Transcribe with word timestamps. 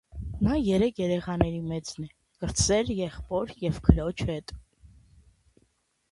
Նա 0.45 0.53
երեք 0.67 0.99
երեխաների 1.01 1.59
մեծն 1.71 2.07
է՝ 2.07 2.07
կրտսեր 2.43 2.89
եղբոր 3.01 3.53
և 3.65 3.77
քրոջ 3.89 4.23
հետ։ 4.31 4.55